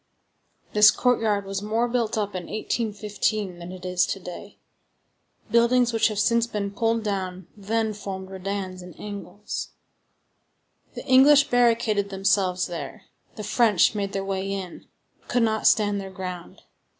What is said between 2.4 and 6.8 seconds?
1815 than it is to day. Buildings which have since been